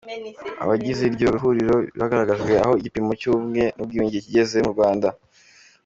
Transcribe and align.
Abagize 0.63 1.01
iryo 1.05 1.27
huriro 1.41 1.75
bagaragarijwe 1.99 2.53
aho 2.63 2.73
igipimo 2.79 3.11
cy’ubumwe 3.19 3.63
n’ubwiyunge 3.75 4.17
kigeze 4.25 4.57
mu 4.65 4.71
Rwanda. 4.75 5.07